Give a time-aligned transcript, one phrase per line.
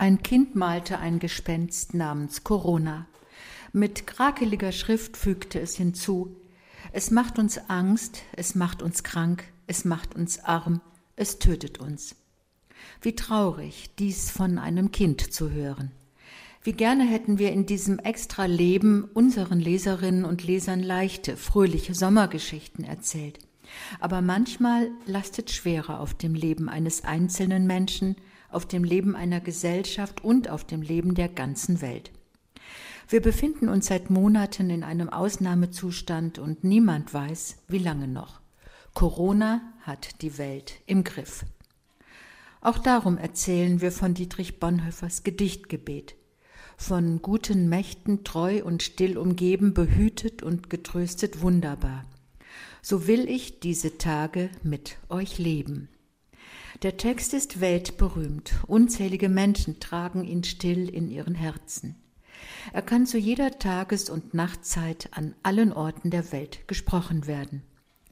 [0.00, 3.06] Ein Kind malte ein Gespenst namens Corona.
[3.74, 6.36] Mit krakeliger Schrift fügte es hinzu
[6.92, 10.80] Es macht uns Angst, es macht uns krank, es macht uns arm,
[11.16, 12.16] es tötet uns.
[13.02, 15.90] Wie traurig, dies von einem Kind zu hören.
[16.62, 22.86] Wie gerne hätten wir in diesem extra Leben unseren Leserinnen und Lesern leichte, fröhliche Sommergeschichten
[22.86, 23.38] erzählt.
[24.00, 28.16] Aber manchmal lastet schwerer auf dem Leben eines einzelnen Menschen,
[28.50, 32.10] auf dem Leben einer Gesellschaft und auf dem Leben der ganzen Welt.
[33.08, 38.40] Wir befinden uns seit Monaten in einem Ausnahmezustand und niemand weiß, wie lange noch.
[38.94, 41.44] Corona hat die Welt im Griff.
[42.60, 46.14] Auch darum erzählen wir von Dietrich Bonhoeffers Gedichtgebet.
[46.76, 52.04] Von guten Mächten treu und still umgeben, behütet und getröstet wunderbar.
[52.82, 55.88] So will ich diese Tage mit euch leben.
[56.82, 58.54] Der Text ist weltberühmt.
[58.66, 61.94] Unzählige Menschen tragen ihn still in ihren Herzen.
[62.72, 67.62] Er kann zu jeder Tages- und Nachtzeit an allen Orten der Welt gesprochen werden.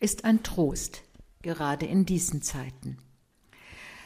[0.00, 1.02] Ist ein Trost,
[1.40, 2.98] gerade in diesen Zeiten.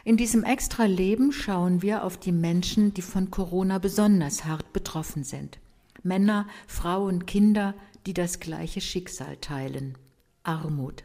[0.05, 5.25] In diesem extra Leben schauen wir auf die Menschen, die von Corona besonders hart betroffen
[5.25, 5.59] sind.
[6.05, 7.75] Männer, Frauen, Kinder,
[8.07, 9.99] die das gleiche Schicksal teilen.
[10.45, 11.03] Armut.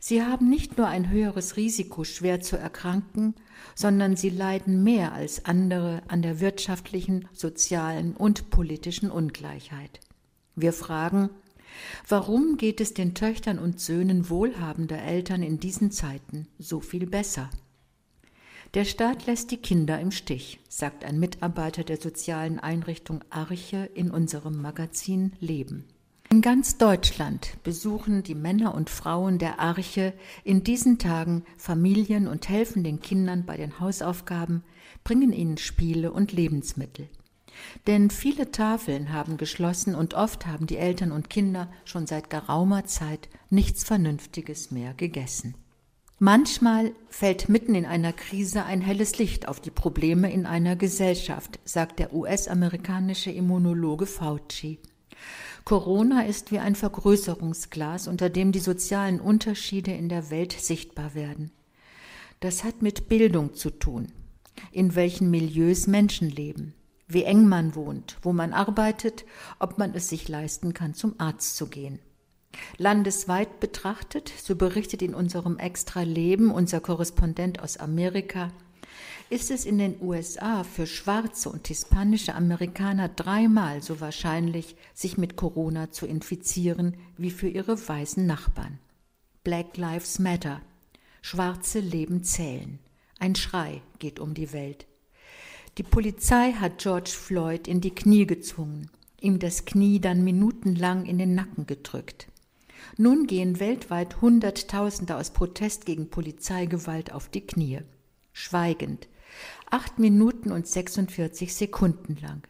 [0.00, 3.34] Sie haben nicht nur ein höheres Risiko, schwer zu erkranken,
[3.74, 10.00] sondern sie leiden mehr als andere an der wirtschaftlichen, sozialen und politischen Ungleichheit.
[10.54, 11.30] Wir fragen,
[12.08, 17.50] warum geht es den Töchtern und Söhnen wohlhabender Eltern in diesen Zeiten so viel besser?
[18.74, 24.10] Der Staat lässt die Kinder im Stich, sagt ein Mitarbeiter der sozialen Einrichtung Arche in
[24.10, 25.84] unserem Magazin Leben.
[26.30, 30.12] In ganz Deutschland besuchen die Männer und Frauen der Arche
[30.44, 34.62] in diesen Tagen Familien und helfen den Kindern bei den Hausaufgaben,
[35.04, 37.08] bringen ihnen Spiele und Lebensmittel.
[37.86, 42.84] Denn viele Tafeln haben geschlossen und oft haben die Eltern und Kinder schon seit geraumer
[42.84, 45.54] Zeit nichts Vernünftiges mehr gegessen.
[46.18, 51.58] Manchmal fällt mitten in einer Krise ein helles Licht auf die Probleme in einer Gesellschaft,
[51.64, 54.78] sagt der US-amerikanische Immunologe Fauci.
[55.68, 61.50] Corona ist wie ein Vergrößerungsglas, unter dem die sozialen Unterschiede in der Welt sichtbar werden.
[62.40, 64.10] Das hat mit Bildung zu tun,
[64.72, 66.72] in welchen Milieus Menschen leben,
[67.06, 69.26] wie eng man wohnt, wo man arbeitet,
[69.58, 71.98] ob man es sich leisten kann, zum Arzt zu gehen.
[72.78, 78.52] Landesweit betrachtet, so berichtet in unserem Extra Leben unser Korrespondent aus Amerika,
[79.30, 85.36] ist es in den USA für schwarze und hispanische Amerikaner dreimal so wahrscheinlich, sich mit
[85.36, 88.78] Corona zu infizieren, wie für ihre weißen Nachbarn.
[89.44, 90.62] Black Lives Matter.
[91.20, 92.78] Schwarze Leben zählen.
[93.18, 94.86] Ein Schrei geht um die Welt.
[95.76, 98.90] Die Polizei hat George Floyd in die Knie gezwungen,
[99.20, 102.28] ihm das Knie dann minutenlang in den Nacken gedrückt.
[102.96, 107.80] Nun gehen weltweit Hunderttausende aus Protest gegen Polizeigewalt auf die Knie.
[108.32, 109.08] Schweigend,
[109.70, 112.46] Acht Minuten und 46 Sekunden lang.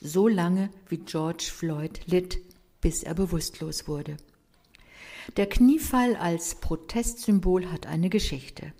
[0.00, 2.38] So lange, wie George Floyd litt,
[2.80, 4.16] bis er bewusstlos wurde.
[5.36, 8.72] Der Kniefall als Protestsymbol hat eine Geschichte.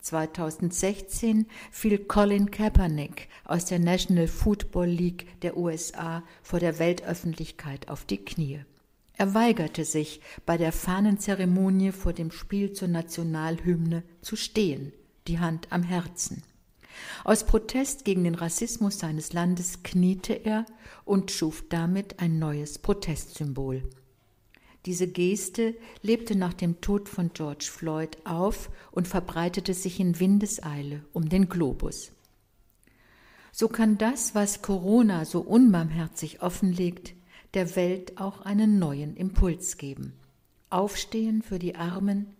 [0.00, 8.04] 2016 fiel Colin Kaepernick aus der National Football League der USA vor der Weltöffentlichkeit auf
[8.04, 8.60] die Knie.
[9.14, 14.92] Er weigerte sich, bei der Fahnenzeremonie vor dem Spiel zur Nationalhymne zu stehen,
[15.28, 16.42] die Hand am Herzen.
[17.24, 20.66] Aus Protest gegen den Rassismus seines Landes kniete er
[21.04, 23.82] und schuf damit ein neues Protestsymbol.
[24.84, 31.04] Diese Geste lebte nach dem Tod von George Floyd auf und verbreitete sich in Windeseile
[31.12, 32.10] um den Globus.
[33.52, 37.14] So kann das, was Corona so unbarmherzig offenlegt,
[37.54, 40.14] der Welt auch einen neuen Impuls geben.
[40.70, 42.34] Aufstehen für die Armen,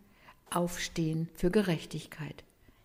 [0.50, 2.44] Aufstehen für Gerechtigkeit.